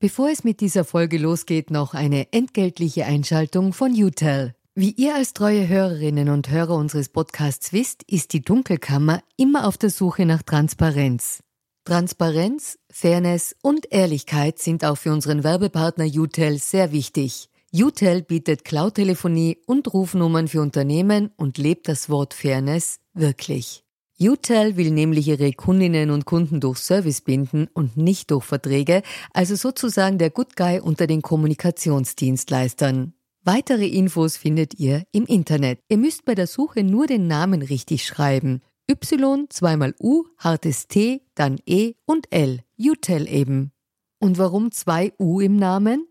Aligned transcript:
Bevor 0.00 0.28
es 0.30 0.44
mit 0.44 0.60
dieser 0.60 0.84
Folge 0.84 1.18
losgeht, 1.18 1.72
noch 1.72 1.92
eine 1.92 2.32
entgeltliche 2.32 3.04
Einschaltung 3.04 3.72
von 3.72 3.92
UTEL. 3.92 4.54
Wie 4.76 4.92
ihr 4.92 5.16
als 5.16 5.34
treue 5.34 5.66
Hörerinnen 5.66 6.28
und 6.28 6.50
Hörer 6.50 6.76
unseres 6.76 7.08
Podcasts 7.08 7.72
wisst, 7.72 8.04
ist 8.04 8.32
die 8.32 8.42
Dunkelkammer 8.42 9.24
immer 9.36 9.66
auf 9.66 9.76
der 9.76 9.90
Suche 9.90 10.24
nach 10.24 10.44
Transparenz. 10.44 11.42
Transparenz, 11.84 12.78
Fairness 12.88 13.56
und 13.60 13.90
Ehrlichkeit 13.90 14.60
sind 14.60 14.84
auch 14.84 14.98
für 14.98 15.12
unseren 15.12 15.42
Werbepartner 15.42 16.04
UTEL 16.04 16.58
sehr 16.58 16.92
wichtig. 16.92 17.48
UTEL 17.72 18.22
bietet 18.22 18.64
Cloud-Telefonie 18.64 19.58
und 19.66 19.92
Rufnummern 19.92 20.46
für 20.46 20.60
Unternehmen 20.60 21.32
und 21.36 21.58
lebt 21.58 21.88
das 21.88 22.08
Wort 22.08 22.34
Fairness 22.34 23.00
wirklich. 23.14 23.82
UTEL 24.20 24.76
will 24.76 24.90
nämlich 24.90 25.28
ihre 25.28 25.52
Kundinnen 25.52 26.10
und 26.10 26.24
Kunden 26.24 26.58
durch 26.58 26.78
Service 26.78 27.20
binden 27.20 27.68
und 27.72 27.96
nicht 27.96 28.32
durch 28.32 28.44
Verträge, 28.44 29.02
also 29.32 29.54
sozusagen 29.54 30.18
der 30.18 30.30
Good 30.30 30.56
Guy 30.56 30.80
unter 30.80 31.06
den 31.06 31.22
Kommunikationsdienstleistern. 31.22 33.12
Weitere 33.44 33.86
Infos 33.86 34.36
findet 34.36 34.74
ihr 34.74 35.04
im 35.12 35.24
Internet. 35.24 35.78
Ihr 35.88 35.98
müsst 35.98 36.24
bei 36.24 36.34
der 36.34 36.48
Suche 36.48 36.82
nur 36.82 37.06
den 37.06 37.28
Namen 37.28 37.62
richtig 37.62 38.04
schreiben. 38.04 38.60
Y, 38.90 39.46
zweimal 39.50 39.94
U, 40.00 40.24
hartes 40.36 40.88
T, 40.88 41.22
dann 41.36 41.58
E 41.64 41.92
und 42.04 42.26
L. 42.30 42.62
UTEL 42.76 43.28
eben. 43.28 43.70
Und 44.18 44.36
warum 44.38 44.72
zwei 44.72 45.12
U 45.18 45.40
im 45.40 45.56
Namen? 45.56 46.08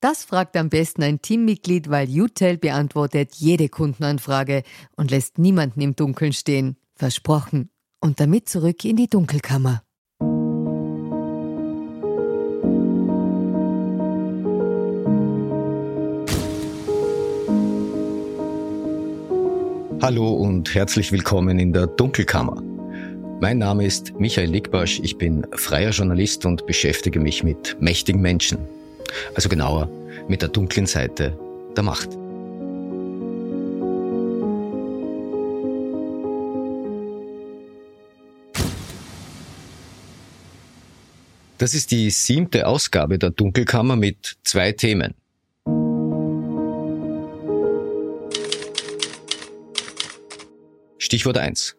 Das 0.00 0.24
fragt 0.24 0.56
am 0.56 0.70
besten 0.70 1.02
ein 1.02 1.20
Teammitglied, 1.20 1.90
weil 1.90 2.08
UTEL 2.08 2.56
beantwortet 2.56 3.34
jede 3.34 3.68
Kundenanfrage 3.68 4.62
und 4.96 5.10
lässt 5.10 5.38
niemanden 5.38 5.82
im 5.82 5.94
Dunkeln 5.94 6.32
stehen. 6.32 6.76
Versprochen. 7.00 7.70
Und 8.02 8.20
damit 8.20 8.50
zurück 8.50 8.84
in 8.84 8.96
die 8.96 9.08
Dunkelkammer. 9.08 9.82
Hallo 20.02 20.30
und 20.34 20.74
herzlich 20.74 21.10
willkommen 21.10 21.58
in 21.58 21.72
der 21.72 21.86
Dunkelkammer. 21.86 22.62
Mein 23.40 23.56
Name 23.56 23.86
ist 23.86 24.20
Michael 24.20 24.50
Lickbasch, 24.50 25.00
ich 25.02 25.16
bin 25.16 25.46
freier 25.52 25.92
Journalist 25.92 26.44
und 26.44 26.66
beschäftige 26.66 27.18
mich 27.18 27.42
mit 27.42 27.78
mächtigen 27.80 28.20
Menschen. 28.20 28.58
Also 29.34 29.48
genauer 29.48 29.88
mit 30.28 30.42
der 30.42 30.50
dunklen 30.50 30.84
Seite 30.84 31.32
der 31.74 31.82
Macht. 31.82 32.10
Das 41.60 41.74
ist 41.74 41.90
die 41.90 42.08
siebte 42.08 42.66
Ausgabe 42.66 43.18
der 43.18 43.28
Dunkelkammer 43.28 43.94
mit 43.94 44.38
zwei 44.44 44.72
Themen. 44.72 45.12
Stichwort 50.96 51.36
1. 51.36 51.76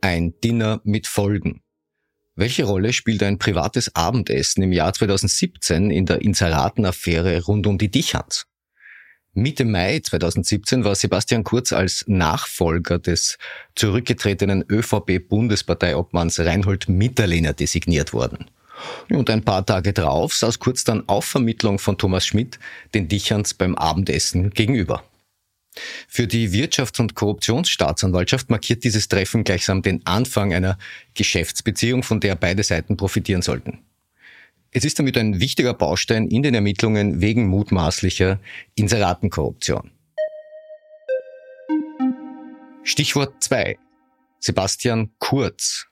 Ein 0.00 0.34
Dinner 0.42 0.80
mit 0.82 1.06
Folgen. 1.06 1.62
Welche 2.34 2.64
Rolle 2.64 2.92
spielt 2.92 3.22
ein 3.22 3.38
privates 3.38 3.94
Abendessen 3.94 4.64
im 4.64 4.72
Jahr 4.72 4.92
2017 4.92 5.92
in 5.92 6.06
der 6.06 6.22
Inseratenaffäre 6.22 7.44
rund 7.44 7.68
um 7.68 7.78
die 7.78 7.88
Dichans? 7.88 8.48
Mitte 9.32 9.64
Mai 9.64 10.00
2017 10.00 10.82
war 10.82 10.96
Sebastian 10.96 11.44
Kurz 11.44 11.72
als 11.72 12.04
Nachfolger 12.08 12.98
des 12.98 13.38
zurückgetretenen 13.76 14.64
ÖVP-Bundesparteiobmanns 14.68 16.40
Reinhold 16.40 16.88
Mitterlehner 16.88 17.52
designiert 17.52 18.12
worden. 18.12 18.50
Und 19.08 19.30
ein 19.30 19.44
paar 19.44 19.64
Tage 19.64 19.92
drauf 19.92 20.34
saß 20.34 20.58
Kurz 20.58 20.84
dann 20.84 21.08
auf 21.08 21.24
Vermittlung 21.24 21.78
von 21.78 21.98
Thomas 21.98 22.26
Schmidt 22.26 22.58
den 22.94 23.08
Dicherns 23.08 23.54
beim 23.54 23.74
Abendessen 23.74 24.50
gegenüber. 24.50 25.04
Für 26.08 26.26
die 26.26 26.50
Wirtschafts- 26.50 27.00
und 27.00 27.14
Korruptionsstaatsanwaltschaft 27.14 28.50
markiert 28.50 28.84
dieses 28.84 29.08
Treffen 29.08 29.44
gleichsam 29.44 29.82
den 29.82 30.04
Anfang 30.04 30.52
einer 30.52 30.78
Geschäftsbeziehung, 31.14 32.02
von 32.02 32.20
der 32.20 32.34
beide 32.34 32.62
Seiten 32.62 32.96
profitieren 32.96 33.42
sollten. 33.42 33.78
Es 34.72 34.84
ist 34.84 34.98
damit 34.98 35.16
ein 35.16 35.40
wichtiger 35.40 35.74
Baustein 35.74 36.28
in 36.28 36.42
den 36.42 36.54
Ermittlungen 36.54 37.20
wegen 37.20 37.48
mutmaßlicher 37.48 38.38
Inseratenkorruption. 38.76 39.90
Stichwort 42.84 43.42
2. 43.42 43.78
Sebastian 44.38 45.10
Kurz, 45.18 45.86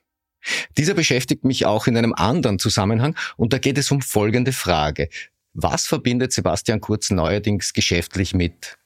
dieser 0.77 0.93
beschäftigt 0.93 1.43
mich 1.43 1.65
auch 1.65 1.87
in 1.87 1.97
einem 1.97 2.13
anderen 2.13 2.59
Zusammenhang 2.59 3.15
und 3.37 3.53
da 3.53 3.57
geht 3.57 3.77
es 3.77 3.91
um 3.91 4.01
folgende 4.01 4.53
Frage. 4.53 5.09
Was 5.53 5.87
verbindet 5.87 6.31
Sebastian 6.31 6.79
Kurz 6.79 7.09
neuerdings 7.09 7.73
geschäftlich 7.73 8.33
mit 8.33 8.77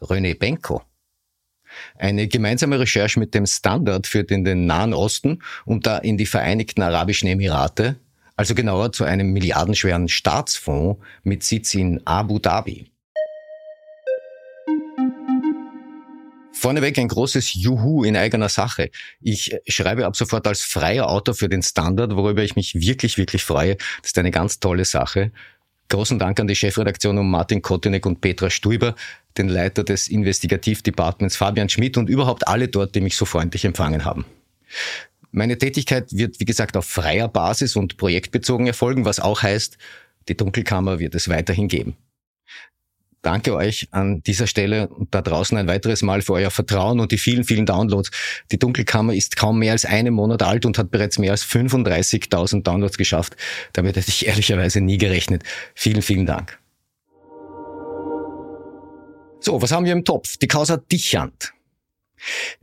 René 0.00 0.38
Benko? 0.38 0.82
Eine 1.96 2.28
gemeinsame 2.28 2.78
Recherche 2.80 3.18
mit 3.18 3.34
dem 3.34 3.46
Standard 3.46 4.06
führt 4.06 4.30
in 4.30 4.44
den 4.44 4.66
Nahen 4.66 4.92
Osten 4.92 5.42
und 5.64 5.86
da 5.86 5.98
in 5.98 6.16
die 6.18 6.26
Vereinigten 6.26 6.82
Arabischen 6.82 7.28
Emirate, 7.28 7.96
also 8.36 8.54
genauer 8.54 8.92
zu 8.92 9.04
einem 9.04 9.32
milliardenschweren 9.32 10.08
Staatsfonds 10.08 11.00
mit 11.22 11.42
Sitz 11.42 11.74
in 11.74 12.04
Abu 12.06 12.38
Dhabi. 12.38 12.90
Vorneweg 16.60 16.98
ein 16.98 17.08
großes 17.08 17.54
Juhu 17.54 18.04
in 18.04 18.18
eigener 18.18 18.50
Sache. 18.50 18.90
Ich 19.22 19.56
schreibe 19.66 20.04
ab 20.04 20.14
sofort 20.14 20.46
als 20.46 20.60
freier 20.60 21.08
Autor 21.08 21.34
für 21.34 21.48
den 21.48 21.62
Standard, 21.62 22.14
worüber 22.16 22.42
ich 22.42 22.54
mich 22.54 22.74
wirklich, 22.74 23.16
wirklich 23.16 23.42
freue. 23.42 23.76
Das 24.02 24.10
ist 24.10 24.18
eine 24.18 24.30
ganz 24.30 24.60
tolle 24.60 24.84
Sache. 24.84 25.32
Großen 25.88 26.18
Dank 26.18 26.38
an 26.38 26.48
die 26.48 26.54
Chefredaktion 26.54 27.16
um 27.16 27.30
Martin 27.30 27.62
Kotinek 27.62 28.04
und 28.04 28.20
Petra 28.20 28.50
Stuiber, 28.50 28.94
den 29.38 29.48
Leiter 29.48 29.84
des 29.84 30.08
Investigativdepartments 30.08 31.36
Fabian 31.36 31.70
Schmidt 31.70 31.96
und 31.96 32.10
überhaupt 32.10 32.46
alle 32.46 32.68
dort, 32.68 32.94
die 32.94 33.00
mich 33.00 33.16
so 33.16 33.24
freundlich 33.24 33.64
empfangen 33.64 34.04
haben. 34.04 34.26
Meine 35.32 35.56
Tätigkeit 35.56 36.12
wird, 36.12 36.40
wie 36.40 36.44
gesagt, 36.44 36.76
auf 36.76 36.84
freier 36.84 37.28
Basis 37.28 37.74
und 37.74 37.96
projektbezogen 37.96 38.66
erfolgen, 38.66 39.06
was 39.06 39.18
auch 39.18 39.42
heißt, 39.42 39.78
die 40.28 40.36
Dunkelkammer 40.36 40.98
wird 40.98 41.14
es 41.14 41.30
weiterhin 41.30 41.68
geben 41.68 41.96
danke 43.22 43.54
euch 43.54 43.88
an 43.90 44.22
dieser 44.22 44.46
Stelle 44.46 44.88
und 44.88 45.14
da 45.14 45.22
draußen 45.22 45.56
ein 45.56 45.68
weiteres 45.68 46.02
Mal 46.02 46.22
für 46.22 46.34
euer 46.34 46.50
Vertrauen 46.50 47.00
und 47.00 47.12
die 47.12 47.18
vielen, 47.18 47.44
vielen 47.44 47.66
Downloads. 47.66 48.10
Die 48.50 48.58
Dunkelkammer 48.58 49.14
ist 49.14 49.36
kaum 49.36 49.58
mehr 49.58 49.72
als 49.72 49.84
einen 49.84 50.14
Monat 50.14 50.42
alt 50.42 50.66
und 50.66 50.78
hat 50.78 50.90
bereits 50.90 51.18
mehr 51.18 51.32
als 51.32 51.44
35.000 51.44 52.62
Downloads 52.62 52.98
geschafft. 52.98 53.36
Damit 53.72 53.96
hätte 53.96 54.08
ich 54.08 54.26
ehrlicherweise 54.28 54.80
nie 54.80 54.98
gerechnet. 54.98 55.44
Vielen, 55.74 56.02
vielen 56.02 56.26
Dank. 56.26 56.58
So, 59.40 59.60
was 59.62 59.72
haben 59.72 59.86
wir 59.86 59.92
im 59.92 60.04
Topf? 60.04 60.36
Die 60.36 60.48
Causa 60.48 60.76
Dichand. 60.76 61.54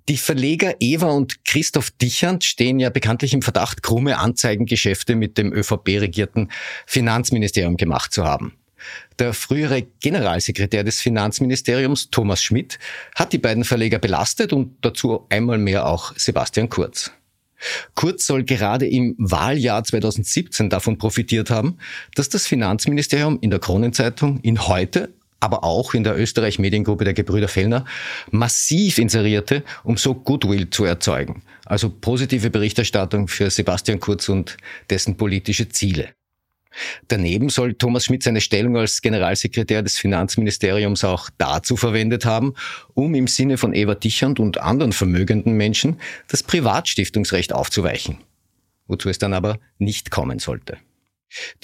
Die 0.07 0.17
Verleger 0.17 0.75
Eva 0.79 1.07
und 1.07 1.44
Christoph 1.44 1.90
Dichand 1.90 2.44
stehen 2.44 2.79
ja 2.79 2.91
bekanntlich 2.91 3.34
im 3.34 3.41
Verdacht, 3.41 3.81
krumme 3.81 4.19
Anzeigengeschäfte 4.19 5.16
mit 5.16 5.40
dem 5.40 5.51
ÖVP-regierten 5.51 6.51
Finanzministerium 6.85 7.75
gemacht 7.75 8.13
zu 8.13 8.23
haben. 8.23 8.53
Der 9.19 9.33
frühere 9.33 9.83
Generalsekretär 10.01 10.83
des 10.83 11.01
Finanzministeriums, 11.01 12.09
Thomas 12.09 12.41
Schmidt, 12.41 12.79
hat 13.15 13.33
die 13.33 13.38
beiden 13.38 13.63
Verleger 13.63 13.99
belastet 13.99 14.53
und 14.53 14.77
dazu 14.81 15.25
einmal 15.29 15.57
mehr 15.57 15.88
auch 15.88 16.13
Sebastian 16.15 16.69
Kurz. 16.69 17.11
Kurz 17.95 18.25
soll 18.25 18.43
gerade 18.43 18.87
im 18.87 19.16
Wahljahr 19.17 19.83
2017 19.83 20.69
davon 20.69 20.97
profitiert 20.97 21.49
haben, 21.49 21.77
dass 22.16 22.29
das 22.29 22.45
Finanzministerium 22.45 23.39
in 23.41 23.49
der 23.49 23.59
Kronenzeitung, 23.59 24.39
in 24.41 24.67
heute, 24.67 25.09
aber 25.39 25.63
auch 25.63 25.93
in 25.93 26.03
der 26.03 26.17
Österreich 26.17 26.59
Mediengruppe 26.59 27.03
der 27.03 27.13
Gebrüder 27.13 27.47
Fellner 27.47 27.85
massiv 28.31 28.97
inserierte, 28.97 29.63
um 29.83 29.97
so 29.97 30.16
Goodwill 30.16 30.69
zu 30.69 30.85
erzeugen. 30.85 31.43
Also 31.66 31.89
positive 31.89 32.49
Berichterstattung 32.49 33.27
für 33.27 33.49
Sebastian 33.49 33.99
Kurz 33.99 34.29
und 34.29 34.57
dessen 34.89 35.17
politische 35.17 35.69
Ziele. 35.69 36.09
Daneben 37.07 37.49
soll 37.49 37.73
Thomas 37.73 38.05
Schmidt 38.05 38.23
seine 38.23 38.41
Stellung 38.41 38.77
als 38.77 39.01
Generalsekretär 39.01 39.84
des 39.84 39.97
Finanzministeriums 39.97 41.03
auch 41.03 41.29
dazu 41.37 41.78
verwendet 41.78 42.25
haben, 42.25 42.53
um 42.93 43.16
im 43.16 43.28
Sinne 43.28 43.57
von 43.57 43.73
Eva 43.73 43.96
Dichand 43.96 44.40
und 44.40 44.59
anderen 44.59 44.93
vermögenden 44.93 45.53
Menschen 45.53 45.99
das 46.28 46.43
Privatstiftungsrecht 46.43 47.53
aufzuweichen. 47.53 48.17
Wozu 48.87 49.09
es 49.09 49.17
dann 49.17 49.34
aber 49.34 49.59
nicht 49.78 50.11
kommen 50.11 50.40
sollte. 50.40 50.78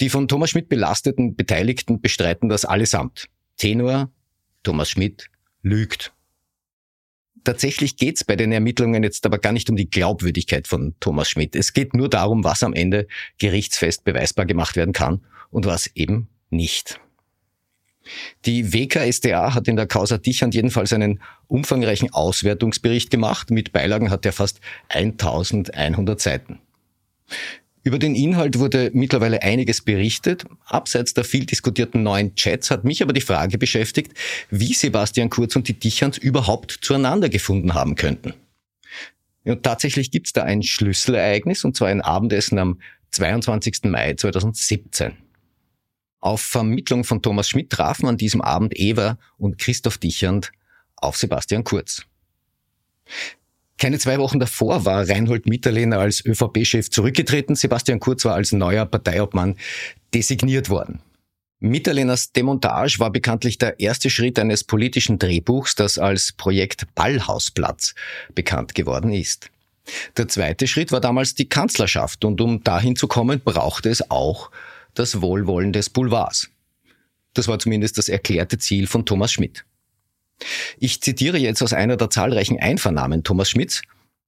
Die 0.00 0.10
von 0.10 0.28
Thomas 0.28 0.50
Schmidt 0.50 0.68
belasteten 0.68 1.36
Beteiligten 1.36 2.00
bestreiten 2.00 2.48
das 2.48 2.64
allesamt. 2.64 3.28
Tenor, 3.56 4.10
Thomas 4.62 4.90
Schmidt 4.90 5.30
lügt. 5.62 6.12
Tatsächlich 7.44 7.96
geht 7.96 8.16
es 8.16 8.24
bei 8.24 8.36
den 8.36 8.52
Ermittlungen 8.52 9.02
jetzt 9.02 9.26
aber 9.26 9.38
gar 9.38 9.52
nicht 9.52 9.68
um 9.68 9.76
die 9.76 9.90
Glaubwürdigkeit 9.90 10.66
von 10.66 10.94
Thomas 10.98 11.28
Schmidt. 11.28 11.54
Es 11.54 11.74
geht 11.74 11.94
nur 11.94 12.08
darum, 12.08 12.42
was 12.42 12.62
am 12.62 12.72
Ende 12.72 13.06
gerichtsfest 13.38 14.04
beweisbar 14.04 14.46
gemacht 14.46 14.76
werden 14.76 14.94
kann 14.94 15.20
und 15.50 15.66
was 15.66 15.90
eben 15.94 16.28
nicht. 16.48 17.00
Die 18.44 18.72
WKSDA 18.72 19.54
hat 19.54 19.68
in 19.68 19.76
der 19.76 19.86
Causa 19.86 20.18
Dichand 20.18 20.54
jedenfalls 20.54 20.92
einen 20.92 21.20
umfangreichen 21.46 22.12
Auswertungsbericht 22.12 23.10
gemacht. 23.10 23.50
Mit 23.50 23.72
Beilagen 23.72 24.10
hat 24.10 24.26
er 24.26 24.32
fast 24.32 24.60
1100 24.88 26.20
Seiten. 26.20 26.60
Über 27.84 27.98
den 27.98 28.14
Inhalt 28.14 28.58
wurde 28.58 28.90
mittlerweile 28.94 29.42
einiges 29.42 29.82
berichtet. 29.82 30.46
Abseits 30.64 31.12
der 31.12 31.24
viel 31.24 31.44
diskutierten 31.44 32.02
neuen 32.02 32.34
Chats 32.34 32.70
hat 32.70 32.84
mich 32.84 33.02
aber 33.02 33.12
die 33.12 33.20
Frage 33.20 33.58
beschäftigt, 33.58 34.14
wie 34.48 34.72
Sebastian 34.72 35.28
Kurz 35.28 35.54
und 35.54 35.68
die 35.68 35.78
Dichans 35.78 36.16
überhaupt 36.16 36.78
zueinander 36.80 37.28
gefunden 37.28 37.74
haben 37.74 37.94
könnten. 37.94 38.32
Und 39.44 39.62
tatsächlich 39.62 40.10
gibt 40.10 40.28
es 40.28 40.32
da 40.32 40.44
ein 40.44 40.62
Schlüsselereignis, 40.62 41.64
und 41.64 41.76
zwar 41.76 41.88
ein 41.88 42.00
Abendessen 42.00 42.58
am 42.58 42.80
22. 43.10 43.84
Mai 43.84 44.14
2017. 44.14 45.12
Auf 46.20 46.40
Vermittlung 46.40 47.04
von 47.04 47.20
Thomas 47.20 47.50
Schmidt 47.50 47.68
trafen 47.68 48.08
an 48.08 48.16
diesem 48.16 48.40
Abend 48.40 48.72
Eva 48.78 49.18
und 49.36 49.58
Christoph 49.58 49.98
Dichand 49.98 50.52
auf 50.96 51.18
Sebastian 51.18 51.64
Kurz. 51.64 52.06
Keine 53.78 53.98
zwei 53.98 54.18
Wochen 54.18 54.38
davor 54.38 54.84
war 54.84 55.08
Reinhold 55.08 55.46
Mitterlehner 55.46 55.98
als 55.98 56.24
ÖVP-Chef 56.24 56.90
zurückgetreten. 56.90 57.56
Sebastian 57.56 58.00
Kurz 58.00 58.24
war 58.24 58.34
als 58.34 58.52
neuer 58.52 58.86
Parteiobmann 58.86 59.56
designiert 60.14 60.70
worden. 60.70 61.00
Mitterlehners 61.60 62.32
Demontage 62.32 62.98
war 62.98 63.10
bekanntlich 63.10 63.58
der 63.58 63.80
erste 63.80 64.10
Schritt 64.10 64.38
eines 64.38 64.64
politischen 64.64 65.18
Drehbuchs, 65.18 65.74
das 65.74 65.98
als 65.98 66.32
Projekt 66.32 66.86
Ballhausplatz 66.94 67.94
bekannt 68.34 68.74
geworden 68.74 69.12
ist. 69.12 69.50
Der 70.16 70.28
zweite 70.28 70.66
Schritt 70.66 70.92
war 70.92 71.00
damals 71.00 71.34
die 71.34 71.48
Kanzlerschaft 71.48 72.24
und 72.24 72.40
um 72.40 72.62
dahin 72.62 72.96
zu 72.96 73.08
kommen, 73.08 73.40
brauchte 73.40 73.88
es 73.88 74.10
auch 74.10 74.50
das 74.94 75.20
Wohlwollen 75.20 75.72
des 75.72 75.90
Boulevards. 75.90 76.50
Das 77.34 77.48
war 77.48 77.58
zumindest 77.58 77.98
das 77.98 78.08
erklärte 78.08 78.58
Ziel 78.58 78.86
von 78.86 79.04
Thomas 79.04 79.32
Schmidt. 79.32 79.64
Ich 80.78 81.00
zitiere 81.00 81.38
jetzt 81.38 81.62
aus 81.62 81.72
einer 81.72 81.96
der 81.96 82.10
zahlreichen 82.10 82.58
Einvernahmen 82.60 83.22
Thomas 83.24 83.50
Schmidts. 83.50 83.82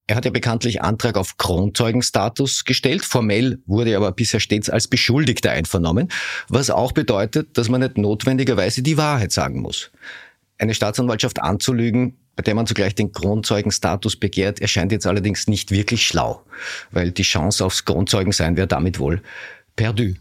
Er 0.09 0.15
hat 0.15 0.25
ja 0.25 0.31
bekanntlich 0.31 0.83
Antrag 0.83 1.17
auf 1.17 1.37
Kronzeugenstatus 1.37 2.65
gestellt. 2.65 3.05
Formell 3.05 3.59
wurde 3.67 3.91
er 3.91 3.97
aber 3.97 4.13
bisher 4.13 4.39
stets 4.39 4.71
als 4.71 4.87
Beschuldigter 4.87 5.51
einvernommen, 5.51 6.09
was 6.49 6.71
auch 6.71 6.93
bedeutet, 6.93 7.59
dass 7.59 7.69
man 7.69 7.81
nicht 7.81 7.99
notwendigerweise 7.99 8.83
die 8.83 8.97
Wahrheit 8.97 9.33
sagen 9.33 9.61
muss. 9.61 9.91
Eine 10.59 10.75
Staatsanwaltschaft 10.75 11.43
anzulügen, 11.43 12.17
bei 12.37 12.43
der 12.43 12.55
man 12.55 12.67
zugleich 12.67 12.95
den 12.95 13.13
Kronzeugenstatus 13.13 14.17
begehrt, 14.17 14.61
erscheint 14.61 14.93
jetzt 14.93 15.07
allerdings 15.07 15.49
nicht 15.49 15.73
wirklich 15.73 16.07
schlau, 16.07 16.43
weil 16.93 17.11
die 17.11 17.23
Chance 17.23 17.65
aufs 17.65 17.85
Kronzeugensein 17.85 18.57
wäre 18.57 18.69
damit 18.69 19.01
wohl 19.01 19.23
perdu. 19.75 20.15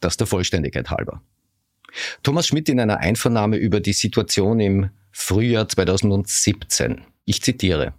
Das 0.00 0.16
der 0.16 0.26
Vollständigkeit 0.26 0.90
halber. 0.90 1.20
Thomas 2.22 2.46
Schmidt 2.46 2.68
in 2.68 2.80
einer 2.80 2.98
Einvernahme 2.98 3.56
über 3.56 3.80
die 3.80 3.92
Situation 3.92 4.60
im 4.60 4.90
Frühjahr 5.12 5.68
2017. 5.68 7.02
Ich 7.24 7.42
zitiere. 7.42 7.94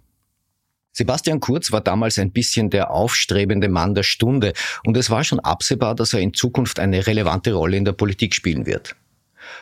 Sebastian 0.92 1.38
Kurz 1.38 1.70
war 1.70 1.80
damals 1.80 2.18
ein 2.18 2.32
bisschen 2.32 2.70
der 2.70 2.90
aufstrebende 2.90 3.68
Mann 3.68 3.94
der 3.94 4.02
Stunde 4.02 4.52
und 4.84 4.96
es 4.96 5.10
war 5.10 5.22
schon 5.22 5.38
absehbar, 5.38 5.94
dass 5.94 6.12
er 6.12 6.20
in 6.20 6.34
Zukunft 6.34 6.80
eine 6.80 7.06
relevante 7.06 7.52
Rolle 7.52 7.76
in 7.76 7.84
der 7.84 7.92
Politik 7.92 8.34
spielen 8.34 8.66
wird. 8.66 8.96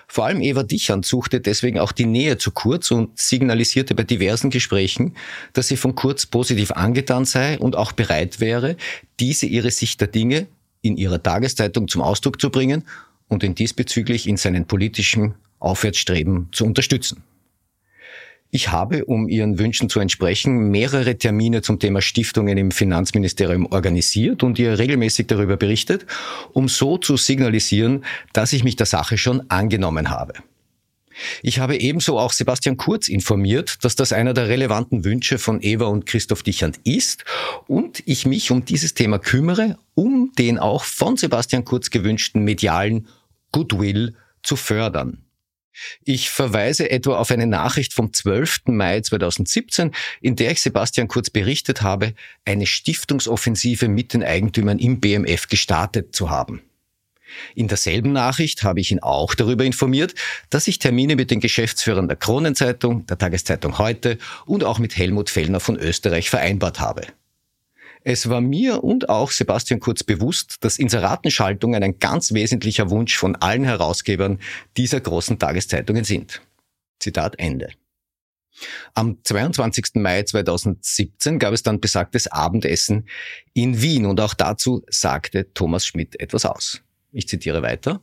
Vor 0.09 0.25
allem 0.25 0.41
Eva 0.41 0.63
Dichand 0.63 1.05
suchte 1.05 1.41
deswegen 1.41 1.79
auch 1.79 1.93
die 1.93 2.07
Nähe 2.07 2.39
zu 2.39 2.51
Kurz 2.51 2.91
und 2.91 3.19
signalisierte 3.19 3.95
bei 3.95 4.05
diversen 4.05 4.51
Gesprächen, 4.51 5.15
dass 5.53 5.69
sie 5.69 5.77
von 5.77 5.95
Kurz 5.95 6.27
positiv 6.27 6.73
angetan 6.73 7.25
sei 7.25 7.59
und 7.59 7.77
auch 7.77 7.93
bereit 7.93 8.41
wäre, 8.41 8.77
diese 9.21 9.47
ihre 9.47 9.71
Sicht 9.71 10.01
der 10.01 10.09
Dinge 10.09 10.47
in 10.83 10.97
ihrer 10.97 11.23
Tageszeitung 11.23 11.89
zum 11.89 12.03
Ausdruck 12.03 12.41
zu 12.41 12.51
bringen 12.51 12.85
und 13.29 13.43
ihn 13.43 13.55
diesbezüglich 13.55 14.29
in 14.29 14.37
seinen 14.37 14.67
politischen 14.67 15.35
Aufwärtsstreben 15.59 16.49
zu 16.53 16.65
unterstützen. 16.65 17.23
Ich 18.51 18.71
habe, 18.71 19.05
um 19.05 19.29
Ihren 19.29 19.59
Wünschen 19.59 19.89
zu 19.89 20.01
entsprechen, 20.01 20.71
mehrere 20.71 21.19
Termine 21.19 21.63
zum 21.63 21.79
Thema 21.79 22.01
Stiftungen 22.01 22.57
im 22.57 22.71
Finanzministerium 22.71 23.67
organisiert 23.67 24.43
und 24.43 24.59
ihr 24.59 24.79
regelmäßig 24.79 25.27
darüber 25.27 25.57
berichtet, 25.57 26.07
um 26.53 26.69
so 26.69 26.97
zu 26.97 27.17
signalisieren, 27.17 28.05
dass 28.33 28.53
ich 28.53 28.65
mich 28.65 28.77
der 28.77 28.87
Sache 28.87 29.19
schon 29.19 29.51
angenommen 29.51 30.11
habe. 30.11 30.35
Ich 31.43 31.59
habe 31.59 31.77
ebenso 31.77 32.19
auch 32.19 32.33
Sebastian 32.33 32.77
Kurz 32.77 33.09
informiert, 33.09 33.79
dass 33.83 33.97
das 33.97 34.13
einer 34.13 34.35
der 34.35 34.49
relevanten 34.49 35.05
Wünsche 35.05 35.39
von 35.39 35.61
Eva 35.63 35.87
und 35.87 36.07
Christoph 36.07 36.43
Dichand 36.43 36.79
ist 36.85 37.25
und 37.67 38.03
ich 38.07 38.27
mich 38.27 38.51
um 38.51 38.65
dieses 38.65 38.95
Thema 38.95 39.19
kümmere, 39.19 39.79
um 39.95 40.33
den 40.39 40.59
auch 40.59 40.85
von 40.85 41.17
Sebastian 41.17 41.65
Kurz 41.65 41.91
gewünschten 41.91 42.45
medialen 42.45 43.09
Goodwill 43.53 44.15
zu 44.43 44.57
fördern. 44.57 45.23
Ich 46.05 46.31
verweise 46.31 46.91
etwa 46.91 47.19
auf 47.19 47.31
eine 47.31 47.47
Nachricht 47.47 47.93
vom 47.93 48.13
12. 48.13 48.69
Mai 48.69 49.01
2017, 49.01 49.93
in 50.21 50.37
der 50.37 50.53
ich 50.53 50.63
Sebastian 50.63 51.09
Kurz 51.09 51.31
berichtet 51.31 51.83
habe, 51.83 52.15
eine 52.45 52.67
Stiftungsoffensive 52.67 53.89
mit 53.89 54.15
den 54.15 54.23
Eigentümern 54.23 54.79
im 54.79 55.01
BMF 55.01 55.49
gestartet 55.49 56.15
zu 56.15 56.31
haben. 56.31 56.63
In 57.55 57.69
derselben 57.69 58.13
Nachricht 58.13 58.63
habe 58.63 58.81
ich 58.81 58.91
ihn 58.91 59.01
auch 59.01 59.35
darüber 59.35 59.65
informiert, 59.65 60.15
dass 60.51 60.69
ich 60.69 60.79
Termine 60.79 61.17
mit 61.17 61.31
den 61.31 61.41
Geschäftsführern 61.41 62.09
der 62.09 62.17
Kronenzeitung, 62.17 63.07
der 63.07 63.19
Tageszeitung 63.19 63.79
Heute 63.79 64.19
und 64.45 64.65
auch 64.65 64.79
mit 64.79 64.97
Helmut 64.97 65.31
Fellner 65.31 65.61
von 65.61 65.77
Österreich 65.77 66.31
vereinbart 66.31 66.81
habe. 66.81 67.07
Es 68.09 68.29
war 68.29 68.41
mir 68.41 68.85
und 68.85 69.09
auch 69.09 69.33
Sebastian 69.33 69.81
Kurz 69.81 70.05
bewusst, 70.05 70.59
dass 70.61 70.79
Inseratenschaltungen 70.79 71.83
ein 71.83 71.99
ganz 71.99 72.33
wesentlicher 72.33 72.89
Wunsch 72.89 73.17
von 73.17 73.35
allen 73.35 73.65
Herausgebern 73.65 74.39
dieser 74.77 75.01
großen 75.01 75.41
Tageszeitungen 75.41 76.05
sind. 76.05 76.41
Zitat 77.01 77.39
Ende. 77.39 77.71
Am 78.95 79.19
22. 79.23 79.97
Mai 79.97 80.23
2017 80.23 81.41
gab 81.41 81.53
es 81.53 81.65
dann 81.65 81.81
besagtes 81.81 82.29
Abendessen 82.29 83.09
in 83.53 83.83
Wien 83.83 84.07
und 84.07 84.21
auch 84.21 84.35
dazu 84.35 84.83
sagte 84.89 85.53
Thomas 85.53 85.85
Schmidt 85.85 86.19
etwas 86.21 86.47
aus. 86.47 86.83
Ich 87.17 87.29
zitiere 87.29 87.63
weiter. 87.63 88.01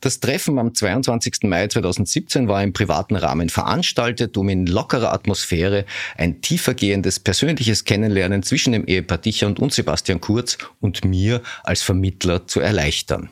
Das 0.00 0.20
Treffen 0.20 0.58
am 0.58 0.74
22. 0.74 1.42
Mai 1.42 1.66
2017 1.66 2.48
war 2.48 2.62
im 2.62 2.72
privaten 2.72 3.16
Rahmen 3.16 3.50
veranstaltet, 3.50 4.36
um 4.36 4.48
in 4.48 4.66
lockerer 4.66 5.12
Atmosphäre 5.12 5.84
ein 6.16 6.40
tiefergehendes 6.40 7.20
persönliches 7.20 7.84
Kennenlernen 7.84 8.42
zwischen 8.42 8.72
dem 8.72 8.86
Ehepaar 8.86 9.18
Dichand 9.18 9.58
und 9.58 9.74
Sebastian 9.74 10.20
Kurz 10.20 10.56
und 10.80 11.04
mir 11.04 11.42
als 11.64 11.82
Vermittler 11.82 12.46
zu 12.46 12.60
erleichtern. 12.60 13.28